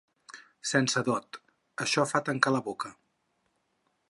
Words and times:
Sense 0.69 1.03
dot! 1.09 1.39
Això 1.87 2.07
fa 2.13 2.25
tancar 2.31 2.55
la 2.57 2.63
boca. 2.71 2.95